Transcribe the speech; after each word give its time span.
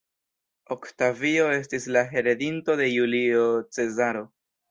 Oktavio 0.75 1.43
estis 1.57 1.85
la 1.97 2.03
heredinto 2.15 2.77
de 2.81 2.89
Julio 2.95 3.45
Cezaro. 3.79 4.27